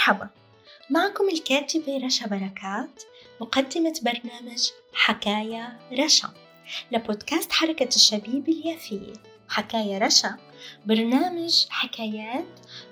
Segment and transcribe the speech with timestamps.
[0.00, 0.28] مرحبا.
[0.90, 3.02] معكم الكاتبة رشا بركات
[3.40, 6.30] مقدمة برنامج حكاية رشا.
[6.92, 9.12] لبودكاست حركة الشبيب اليافية
[9.48, 10.36] حكاية رشا
[10.86, 12.44] برنامج حكايات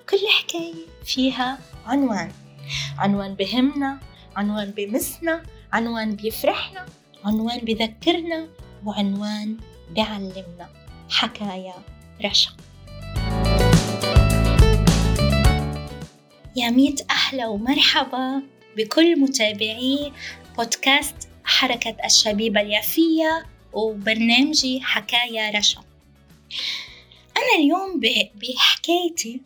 [0.09, 2.31] كل حكاية فيها عنوان.
[2.97, 3.99] عنوان بهمنا
[4.35, 6.85] عنوان بمسنا عنوان بيفرحنا
[7.25, 8.47] عنوان بذكرنا
[8.85, 9.57] وعنوان
[9.91, 10.69] بيعلمنا
[11.09, 11.73] حكاية
[12.25, 12.51] رشا.
[16.55, 18.43] يا ميت أهلا ومرحبا
[18.77, 20.13] بكل متابعي
[20.57, 25.83] بودكاست حركة الشبيبة اليافية وبرنامجي حكاية رشا.
[27.37, 27.99] أنا اليوم
[28.35, 29.41] بحكايتي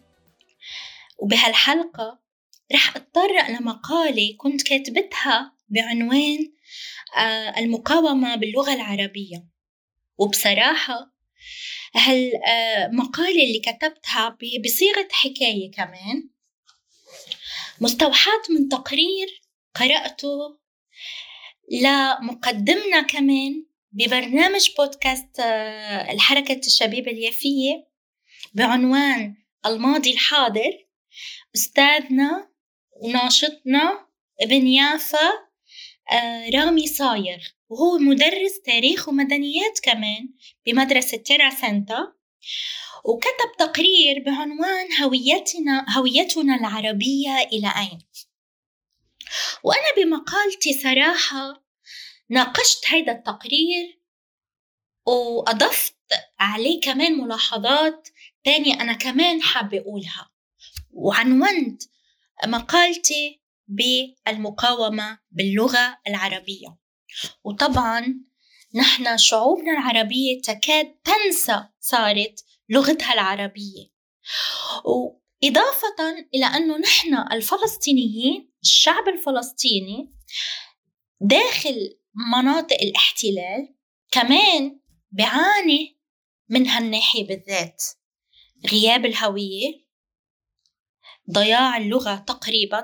[1.19, 2.19] وبهالحلقة
[2.73, 6.51] رح أتطرق لمقالة كنت كاتبتها بعنوان
[7.17, 9.47] آه، المقاومة باللغة العربية.
[10.17, 11.13] وبصراحة
[11.95, 16.29] هالمقالة اللي كتبتها بصيغة حكاية كمان.
[17.81, 19.41] مستوحاة من تقرير
[19.75, 20.59] قرأته
[21.71, 27.87] لمقدمنا كمان ببرنامج بودكاست آه، الحركة الشبيبة اليافية
[28.53, 29.35] بعنوان
[29.65, 30.87] الماضي الحاضر.
[31.55, 32.49] أستاذنا
[32.91, 34.07] وناشطنا
[34.41, 35.31] ابن يافا
[36.11, 37.37] آه، رامي صايغ
[37.69, 40.29] وهو مدرس تاريخ ومدنيات كمان
[40.65, 42.13] بمدرسة تيرا سنتا
[43.03, 47.99] وكتب تقرير بعنوان هويتنا هويتنا العربية إلى أين؟
[49.63, 51.63] وأنا بمقالتي صراحة
[52.29, 53.99] ناقشت هذا التقرير
[55.05, 55.95] وأضفت
[56.39, 58.09] عليه كمان ملاحظات
[58.43, 60.31] تانية أنا كمان حابة أقولها
[60.91, 61.83] وعنونت
[62.45, 66.77] مقالتي بالمقاومة باللغة العربية
[67.43, 68.23] وطبعا
[68.75, 73.93] نحن شعوبنا العربية تكاد تنسى صارت لغتها العربية.
[74.85, 80.15] وإضافة إلى أنه نحن الفلسطينيين الشعب الفلسطيني
[81.21, 81.99] داخل
[82.33, 83.75] مناطق الاحتلال
[84.11, 84.79] كمان
[85.11, 85.99] بيعاني
[86.49, 87.83] من هالناحية بالذات.
[88.71, 89.83] غياب الهوية
[91.31, 92.83] ضياع اللغة تقريبا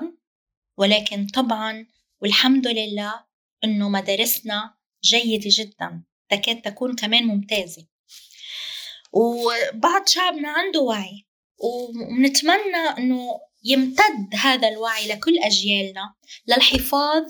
[0.78, 1.86] ولكن طبعا
[2.22, 3.24] والحمد لله
[3.64, 4.74] إنه مدارسنا
[5.04, 6.04] جيدة جدا.
[6.28, 7.86] تكاد تكون كمان ممتازة.
[9.12, 11.26] وبعض شعبنا عنده وعي
[11.58, 16.14] ونتمنى إنه يمتد هذا الوعي لكل أجيالنا
[16.46, 17.22] للحفاظ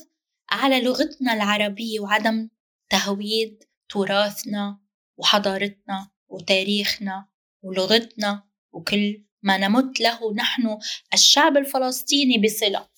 [0.50, 2.48] على لغتنا العربية وعدم
[2.90, 4.80] تهويد تراثنا
[5.16, 7.28] وحضارتنا وتاريخنا
[7.62, 10.78] ولغتنا وكل ما نمت له نحن
[11.14, 12.88] الشعب الفلسطيني بصلة.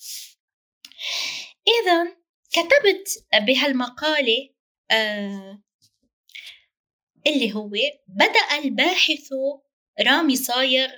[1.67, 2.17] اذا
[2.51, 4.49] كتبت بهالمقالة
[4.91, 5.63] آه
[7.27, 7.71] اللي هو
[8.07, 9.29] بدأ الباحث
[10.01, 10.89] رامي صايغ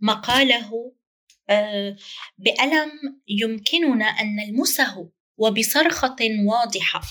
[0.00, 0.92] مقاله
[1.50, 1.96] آه،
[2.38, 2.90] بألم
[3.28, 6.16] يمكننا أن نلمسه وبصرخة
[6.46, 7.02] واضحة.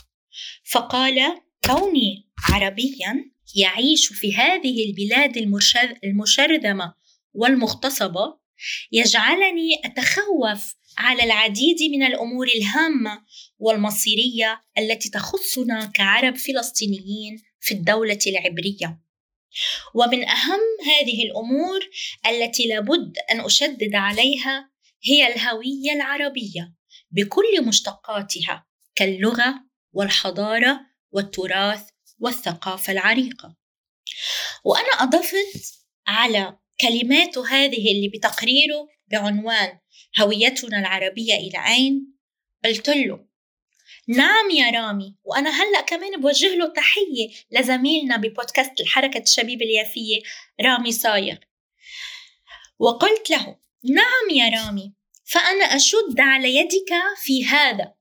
[0.72, 5.38] فقال كوني عربيا يعيش في هذه البلاد
[6.04, 6.94] المشرذمة
[7.34, 8.40] والمغتصبة
[8.92, 13.26] يجعلني أتخوف على العديد من الأمور الهامة
[13.60, 19.02] والمصيرية التي تخصنا كعرب فلسطينيين في الدولة العبرية.
[19.94, 21.80] ومن أهم هذه الأمور
[22.28, 24.70] التي لابد أن أشدد عليها
[25.04, 26.74] هي الهوية العربية
[27.12, 28.66] بكل مشتقاتها
[28.96, 29.56] كاللغة
[29.94, 30.80] والحضارة
[31.12, 31.82] والتراث
[32.20, 33.56] والثقافة العريقة.
[34.64, 39.80] وأنا أضفت على كلمات هذه اللي بتقريره بعنوان
[40.20, 42.16] هويتنا العربية إلى أين
[42.66, 43.26] قلت له
[44.08, 45.16] نعم يا رامي.
[45.24, 50.22] وأنا هلأ كمان بوجه له تحية لزميلنا ببودكاست الحركة الشبيب اليافية
[50.62, 51.36] رامي صايغ
[52.80, 54.94] وقلت له نعم يا رامي
[55.26, 57.94] فأنا أشد على يدك في هذا.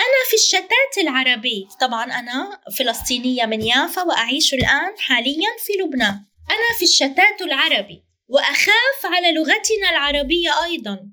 [0.00, 6.24] أنا في الشتات العربي طبعا أنا فلسطينية من يافا وأعيش الآن حاليا في لبنان.
[6.50, 11.10] أنا في الشتات العربي وأخاف على لغتنا العربية أيضا.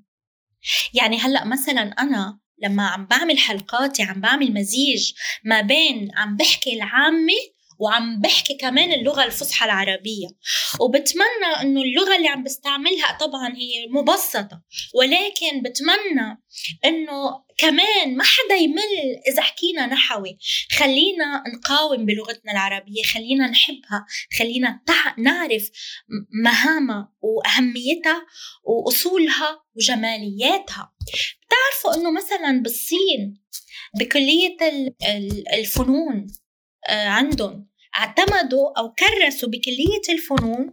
[0.94, 5.12] يعني هلأ مثلا أنا لما عم بعمل حلقاتي عم بعمل مزيج
[5.44, 7.32] ما بين عم بحكي العامة
[7.78, 10.28] وعم بحكي كمان اللغة الفصحى العربية.
[10.80, 14.62] وبتمنى إنه اللغة اللي عم بستعملها طبعا هي مبسطة
[14.94, 16.41] ولكن بتمنى
[16.84, 20.38] إنه كمان ما حدا يمل إذا حكينا نحوي.
[20.72, 24.06] خلينا نقاوم بلغتنا العربية خلينا نحبها
[24.38, 24.80] خلينا
[25.18, 25.70] نعرف
[26.44, 28.26] مهامها وأهميتها
[28.64, 30.92] وأصولها وجمالياتها.
[31.46, 33.42] بتعرفوا إنه مثلا بالصين
[34.00, 34.56] بكلية
[35.54, 36.26] الفنون
[36.88, 40.72] آه، عندهم اعتمدوا أو كرسوا بكلية الفنون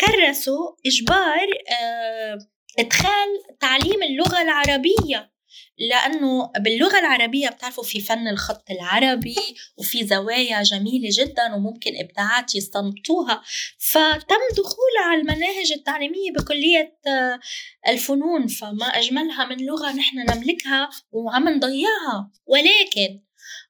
[0.00, 1.48] كرسوا إجبار
[1.82, 2.38] آه،
[2.78, 3.28] إدخال
[3.60, 5.32] تعليم اللغة العربية
[5.78, 9.36] لأنه باللغة العربية بتعرفوا في فن الخط العربي
[9.78, 13.42] وفي زوايا جميلة جدا وممكن إبداعات يستنبطوها.
[13.78, 17.40] فتم دخولها على المناهج التعليمية بكلية آه،
[17.88, 18.46] الفنون.
[18.46, 22.30] فما أجملها من لغة نحن نملكها وعم نضيعها.
[22.46, 23.22] ولكن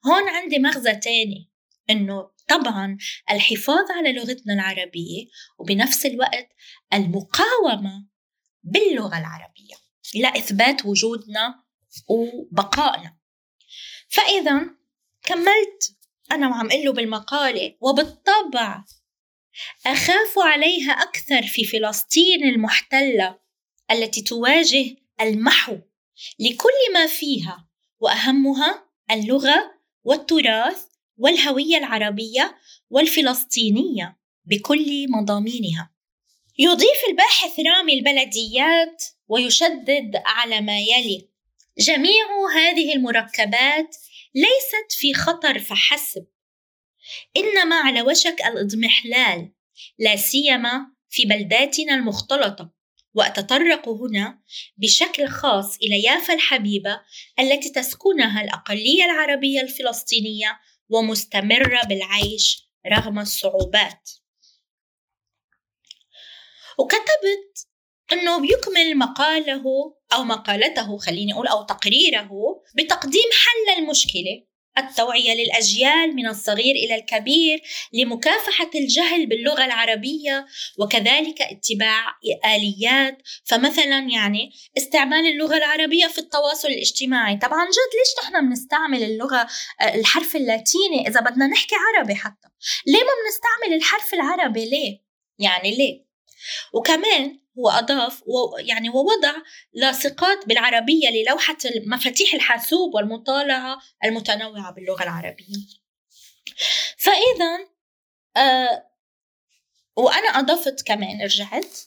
[0.06, 1.50] هون عندي مغزى تاني
[1.90, 2.98] إنه طبعا
[3.30, 5.26] الحفاظ على لغتنا العربية
[5.58, 6.48] وبنفس الوقت
[6.94, 8.11] المقاومة
[8.62, 9.74] باللغة العربية
[10.14, 11.64] لإثبات وجودنا
[12.08, 13.16] وبقائنا.
[14.08, 14.60] فإذا
[15.22, 15.96] كملت
[16.32, 18.84] أنا وعم له بالمقالة وبالطبع
[19.86, 23.38] أخاف عليها أكثر في فلسطين المحتلة
[23.90, 25.78] التي تواجه المحو
[26.38, 27.68] لكل ما فيها
[28.00, 29.74] وأهمها اللغة
[30.04, 30.86] والتراث
[31.16, 32.58] والهوية العربية
[32.90, 35.91] والفلسطينية بكل مضامينها.
[36.58, 41.28] يضيف الباحث رامي البلديات ويشدد على ما يلي.
[41.78, 42.26] جميع
[42.56, 43.96] هذه المركبات
[44.34, 46.26] ليست في خطر فحسب.
[47.36, 49.52] إنما على وشك الإضمحلال
[49.98, 52.70] لا سيما في بلداتنا المختلطة.
[53.14, 54.38] وأتطرق هنا
[54.76, 57.00] بشكل خاص إلى يافا الحبيبة
[57.40, 64.10] التي تسكنها الأقلية العربية الفلسطينية ومستمرة بالعيش رغم الصعوبات.
[66.82, 67.66] وكتبت
[68.12, 69.64] إنه بيكمل مقاله
[70.12, 72.30] أو مقالته خليني أقول أو تقريره
[72.76, 77.62] بتقديم حل المشكلة التوعية للأجيال من الصغير إلى الكبير
[77.92, 80.46] لمكافحة الجهل باللغة العربية
[80.78, 82.06] وكذلك اتباع
[82.44, 83.18] آليات.
[83.44, 87.36] فمثلا يعني استعمال اللغة العربية في التواصل الاجتماعي.
[87.36, 89.46] طبعا جد ليش نحن بنستعمل اللغة
[89.94, 92.48] الحرف اللاتيني إذا بدنا نحكي عربي حتى؟
[92.86, 94.98] ليه ما بنستعمل الحرف العربي؟ ليه؟
[95.38, 96.11] يعني ليه؟
[96.72, 98.22] وكمان هو أضاف
[98.58, 99.34] يعني ووضع
[99.72, 101.56] لاصقات بالعربية للوحة
[101.86, 105.66] مفاتيح الحاسوب والمطالعة المتنوعة باللغة العربية.
[106.98, 107.68] فإذا
[108.36, 108.88] آه
[109.96, 111.78] وأنا أضفت كمان رجعت.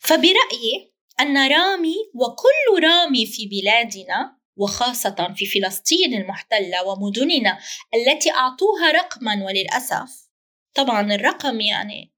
[0.00, 7.58] فبرأيي أن رامي وكل رامي في بلادنا وخاصة في فلسطين المحتلة ومدننا
[7.94, 10.28] التي أعطوها رقما وللأسف
[10.74, 12.12] طبعا الرقم يعني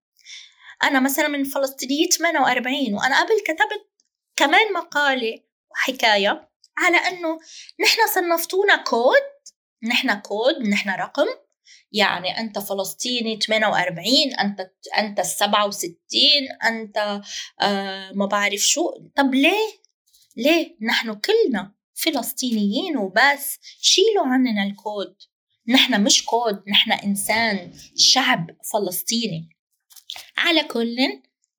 [0.82, 3.90] أنا مثلا من فلسطينية 48 وأنا قبل كتبت
[4.36, 5.38] كمان مقالة
[5.70, 7.38] وحكاية على أنه
[7.80, 9.22] نحن صنفتونا كود
[9.82, 11.26] نحن كود نحن رقم
[11.92, 14.06] يعني أنت فلسطيني 48
[14.40, 15.90] أنت أنت ال 67
[16.64, 17.22] أنت
[17.60, 19.80] آه ما بعرف شو طب ليه؟
[20.36, 25.16] ليه؟ نحن كلنا فلسطينيين وبس شيلوا عننا الكود
[25.68, 29.48] نحن مش كود نحن إنسان شعب فلسطيني
[30.40, 30.96] على كل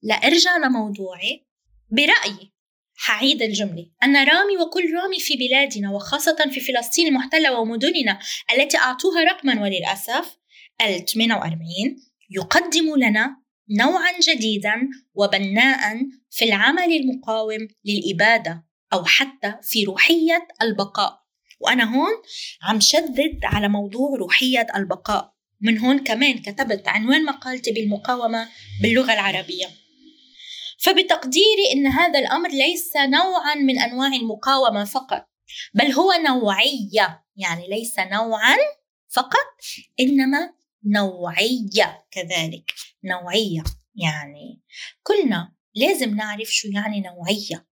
[0.03, 1.45] لأرجع لموضوعي
[1.91, 2.51] برأيي.
[2.95, 3.85] حعيد الجملة.
[4.03, 8.19] أن رامي وكل رامي في بلادنا وخاصة في فلسطين المحتلة ومدننا
[8.53, 10.37] التي أعطوها رقما وللأسف
[10.81, 11.65] ال 48
[12.29, 13.37] يقدم لنا
[13.69, 15.97] نوعا جديدا وبناء
[16.29, 21.21] في العمل المقاوم للإبادة أو حتى في روحية البقاء.
[21.59, 22.11] وأنا هون
[22.63, 25.30] عم شدد على موضوع روحية البقاء.
[25.61, 28.49] من هون كمان كتبت عنوان مقالتي بالمقاومة
[28.81, 29.67] باللغة العربية.
[30.79, 35.25] فبتقديري إن هذا الأمر ليس نوعا من أنواع المقاومة فقط
[35.73, 38.57] بل هو نوعية يعني ليس نوعا
[39.09, 39.55] فقط
[39.99, 40.53] إنما
[40.85, 42.71] نوعية كذلك
[43.03, 43.63] نوعية.
[43.95, 44.61] يعني
[45.03, 47.67] كلنا لازم نعرف شو يعني نوعية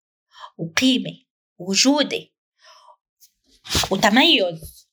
[0.58, 1.18] وقيمة
[1.58, 2.27] وجودة
[3.92, 4.88] وتميز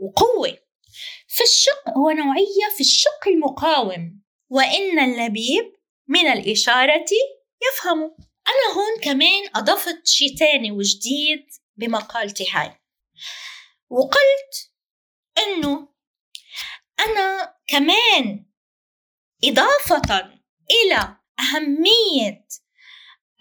[0.00, 0.65] وقوة.
[1.36, 4.22] في الشق هو نوعية في الشق المقاوم.
[4.50, 5.72] وإن اللبيب
[6.08, 7.04] من الإشارة
[7.62, 8.16] يفهم.
[8.48, 12.80] أنا هون كمان أضفت شي تاني وجديد بمقالتي هاي.
[13.90, 14.72] وقلت
[15.38, 15.88] إنه
[17.00, 18.46] أنا كمان
[19.44, 20.32] إضافة
[20.70, 22.46] إلى أهمية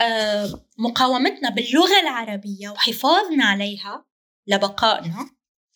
[0.01, 4.05] آه، مقاومتنا باللغة العربية وحفاظنا عليها
[4.47, 5.29] لبقائنا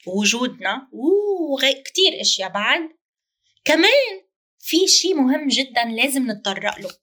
[0.07, 2.49] ووجودنا وكتير أشياء.
[2.49, 2.81] بعد
[3.65, 4.21] كمان
[4.59, 6.97] في شيء مهم جدا لازم نتطرق له.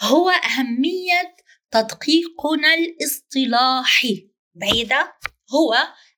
[0.00, 1.36] هو أهمية
[1.70, 4.30] تدقيقنا الاصطلاحي.
[4.54, 5.18] بعيدة.
[5.54, 5.74] هو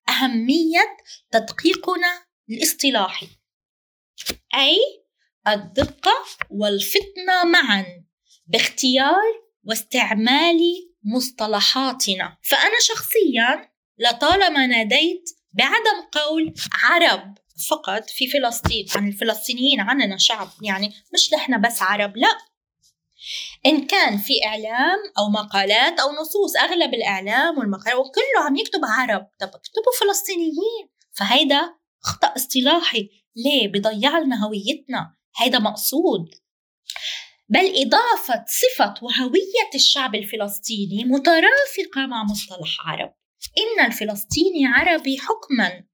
[0.09, 0.97] أهمية
[1.31, 3.29] تدقيقنا الاصطلاحي.
[4.55, 4.79] أي
[5.49, 8.05] الدقة والفطنة معا
[8.47, 10.61] باختيار واستعمال
[11.05, 12.39] مصطلحاتنا.
[12.43, 13.71] فأنا شخصيا
[14.01, 17.35] لطالما ناديت بعدم قول عرب
[17.71, 22.39] فقط في فلسطين عن الفلسطينيين عننا شعب يعني مش نحن بس عرب لا.
[23.67, 29.27] إن كان في إعلام أو مقالات أو نصوص أغلب الإعلام والمقالات وكله عم يكتب عرب.
[29.41, 30.89] طب اكتبوا فلسطينيين.
[31.13, 33.11] فهيدا خطأ اصطلاحي.
[33.37, 35.15] ليه؟ بضيع لنا هويتنا.
[35.37, 36.35] هيدا مقصود.
[37.49, 43.15] بل إضافة صفة وهوية الشعب الفلسطيني مترافقة مع مصطلح عرب.
[43.59, 45.85] إن الفلسطيني عربي حكما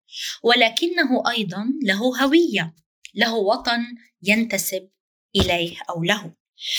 [0.42, 2.74] ولكنه أيضا له هوية
[3.14, 3.80] له وطن
[4.22, 4.88] ينتسب
[5.36, 6.34] إليه أو له.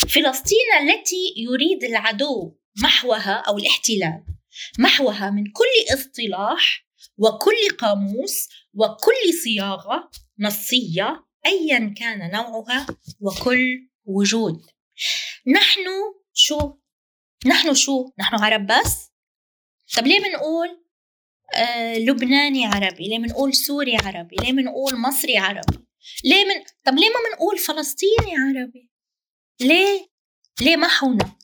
[0.10, 4.24] فلسطين التي يريد العدو محوها أو الاحتلال
[4.80, 10.10] محوها من كل اصطلاح وكل قاموس وكل صياغة
[10.40, 12.88] نصية أيا كان نوعها
[13.20, 14.66] وكل وجود.
[15.48, 15.84] نحن
[16.34, 16.78] شو؟
[17.46, 19.12] نحن شو؟ نحن عرب بس؟
[19.96, 20.84] طب ليه بنقول
[21.56, 25.78] آه لبناني عربي؟ ليه بنقول سوري عربي؟ ليه بنقول مصري عربي؟
[26.24, 28.90] ليه من طب ليه ما بنقول فلسطيني عربي؟
[29.62, 30.10] ليه
[30.62, 31.38] ليه محونا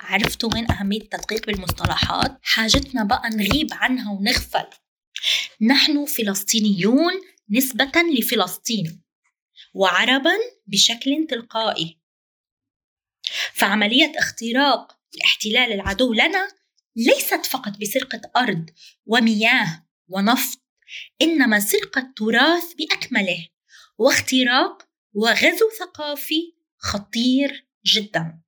[0.00, 4.66] عرفتوا وين أهمية التدقيق بالمصطلحات؟ حاجتنا بقى نغيب عنها ونغفل.
[5.60, 7.12] نحن فلسطينيون
[7.50, 9.02] نسبة لفلسطين
[9.74, 10.32] وعربا
[10.66, 11.98] بشكل تلقائي.
[13.54, 16.48] فعملية اختراق الاحتلال العدو لنا
[16.96, 18.70] ليست فقط بسرقة أرض
[19.06, 20.58] ومياه ونفط
[21.22, 23.48] إنما سرقة تراث بأكمله
[23.98, 28.42] واختراق وغزو ثقافي خطير جدا.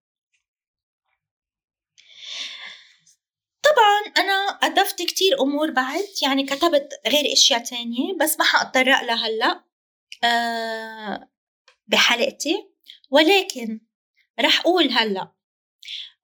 [3.62, 4.32] طبعا أنا
[4.62, 9.64] أضفت كتير أمور بعد يعني كتبت غير أشياء تانية بس ما حأتطرق لها هلأ
[10.24, 11.30] أه
[11.86, 12.70] بحلقتي.
[13.10, 13.80] ولكن
[14.40, 15.32] رح أقول هلأ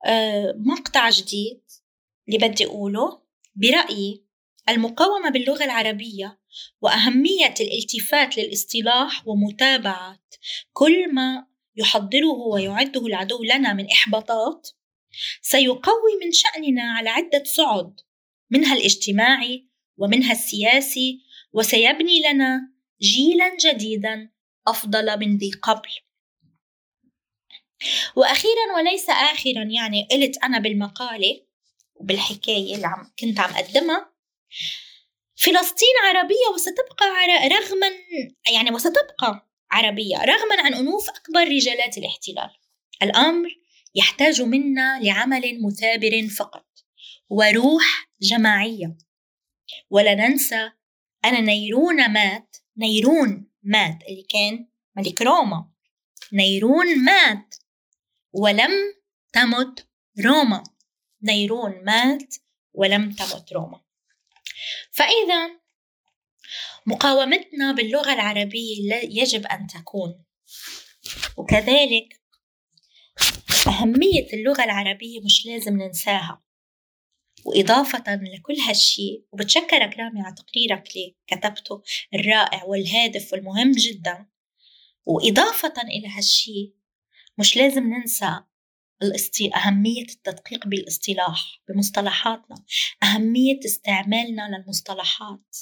[0.06, 1.62] أه مقطع جديد
[2.28, 3.22] اللي بدي أقوله
[3.54, 4.26] برأيي
[4.68, 6.40] المقاومة باللغة العربية
[6.80, 10.20] وأهمية الالتفات للاصطلاح ومتابعة
[10.72, 14.68] كل ما يحضره ويعده العدو لنا من إحباطات
[15.42, 18.00] سيقوي من شأننا على عدة صعد
[18.50, 21.20] منها الاجتماعي ومنها السياسي
[21.52, 24.30] وسيبني لنا جيلا جديدا
[24.66, 25.88] أفضل من ذي قبل.
[28.16, 31.45] وأخيرا وليس آخرا يعني قلت أنا بالمقالة
[32.00, 34.12] وبالحكاية اللي عم كنت عم أقدمها.
[35.36, 37.06] فلسطين عربية وستبقى
[37.48, 37.86] رغما
[38.52, 42.50] يعني وستبقى عربية رغما عن أنوف أكبر رجالات الاحتلال.
[43.02, 43.48] الأمر
[43.94, 46.66] يحتاج منا لعمل مثابر فقط
[47.28, 48.98] وروح جماعية.
[49.90, 50.70] ولا ننسى
[51.24, 55.70] أن نيرون مات نيرون مات اللي كان ملك روما.
[56.32, 57.54] نيرون مات
[58.32, 58.70] ولم
[59.32, 59.88] تمت
[60.24, 60.62] روما.
[61.22, 62.34] نيرون مات
[62.72, 63.80] ولم تمت روما.
[64.90, 65.60] فإذا
[66.86, 70.24] مقاومتنا باللغة العربية يجب أن تكون.
[71.36, 72.20] وكذلك
[73.66, 76.42] أهمية اللغة العربية مش لازم ننساها.
[77.44, 81.82] وإضافة لكل هالشي وبتشكرك رامي على تقريرك اللي كتبته
[82.14, 84.26] الرائع والهادف والمهم جدا.
[85.06, 86.74] وإضافة إلى هالشي
[87.38, 88.40] مش لازم ننسى
[89.56, 92.64] أهمية التدقيق بالاصطلاح بمصطلحاتنا.
[93.02, 95.56] أهمية استعمالنا للمصطلحات.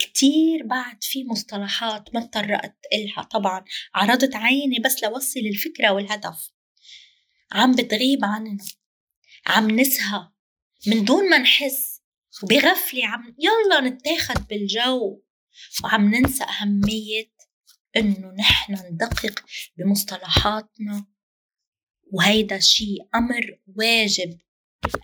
[0.00, 3.22] كتير بعد في مصطلحات ما تطرقت إلها.
[3.22, 6.50] طبعا عرضت عيني بس لوصل الفكرة والهدف.
[7.52, 8.64] عم بتغيب عننا.
[9.46, 10.28] عم نسهى.
[10.86, 12.02] من دون ما نحس.
[12.42, 15.22] وبغفلة عم يلا نتاخد بالجو.
[15.84, 17.32] وعم ننسى أهمية
[17.96, 19.44] إنه نحن ندقق
[19.76, 21.13] بمصطلحاتنا.
[22.12, 24.38] وهيدا شيء أمر واجب.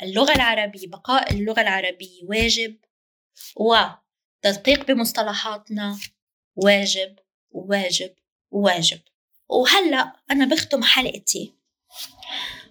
[0.03, 2.77] اللغة العربية بقاء اللغة العربية واجب
[3.57, 5.99] وتدقيق بمصطلحاتنا
[6.57, 7.19] واجب
[7.51, 8.15] واجب
[8.51, 9.01] واجب.
[9.49, 11.55] وهلأ أنا بختم حلقتي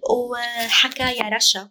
[0.10, 1.70] وحكايا رشا.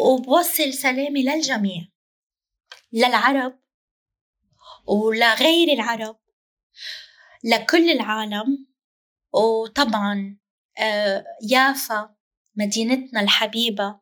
[0.00, 1.88] وبوصل سلامي للجميع
[2.92, 3.58] للعرب
[4.86, 6.16] ولغير العرب
[7.44, 8.66] لكل العالم.
[9.32, 10.36] وطبعا
[11.50, 12.14] يافا
[12.56, 14.00] مدينتنا الحبيبة.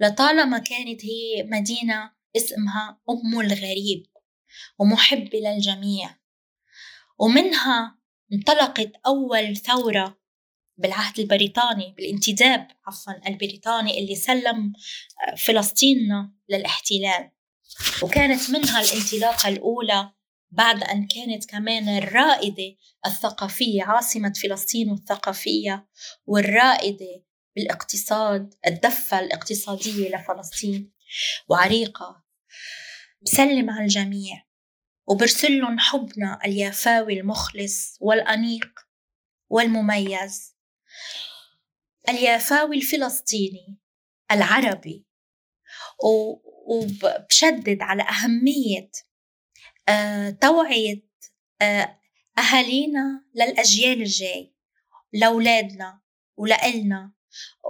[0.00, 4.06] لطالما كانت هي مدينة اسمها أم الغريب
[4.78, 6.16] ومحبة للجميع
[7.18, 7.98] ومنها
[8.32, 10.18] انطلقت أول ثورة
[10.78, 14.72] بالعهد البريطاني بالانتداب عفوا البريطاني اللي سلم
[15.28, 17.30] آه، فلسطيننا للاحتلال.
[18.02, 20.10] وكانت منها الانطلاقة الأولى
[20.50, 22.76] بعد أن كانت كمان الرائدة
[23.06, 25.88] الثقافية عاصمة فلسطين الثقافية
[26.26, 27.24] والرائدة
[27.56, 30.92] بالاقتصاد الدفة الاقتصادية لفلسطين.
[31.48, 32.24] وعريقة
[33.22, 34.46] بسلم على الجميع.
[35.08, 38.80] وبرسل لهم حبنا اليافاوي المخلص والأنيق
[39.48, 40.56] والمميز.
[42.08, 43.78] اليافاوي الفلسطيني
[44.30, 45.06] العربي.
[46.66, 48.90] وبشدد على أهمية
[50.40, 51.06] توعية
[51.62, 51.98] آه،
[52.38, 54.54] أهالينا للأجيال الجاي
[55.12, 56.00] لأولادنا
[56.36, 57.12] ولإلنا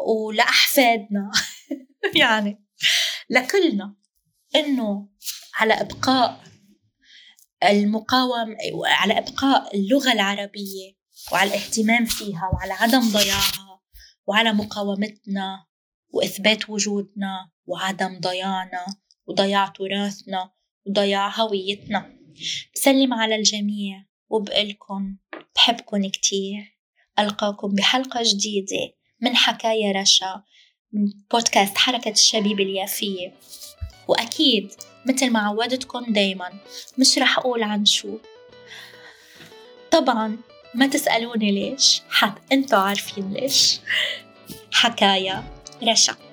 [0.07, 1.31] ولأحفادنا.
[2.23, 2.67] يعني
[3.31, 3.97] لكلنا
[4.57, 5.09] إنه
[5.55, 6.45] على إبقاء
[7.65, 10.97] المقاوم على إبقاء اللغة العربية
[11.33, 13.81] وعلى الاهتمام فيها وعلى عدم ضياعها
[14.27, 15.67] وعلى مقاومتنا
[16.11, 18.87] وإثبات وجودنا وعدم ضياعنا
[19.27, 20.56] وضياع تراثنا
[20.87, 22.17] وضياع هويتنا.
[22.75, 25.17] بسلم على الجميع وبقلكن
[25.57, 26.77] بحبكن كتير.
[27.19, 30.43] ألقاكم بحلقة جديدة من حكاية رشا
[30.93, 33.35] من بودكاست حركة الشبيب اليافية.
[34.09, 34.73] وأكيد
[35.07, 36.53] مثل ما عودتكم دايما
[36.99, 38.19] مش رح أقول عن شو.
[39.91, 40.37] طبعا
[40.75, 43.81] ما تسألوني ليش حت أنتوا عارفين ليش.
[44.73, 45.45] حكاية
[45.83, 46.26] رشا.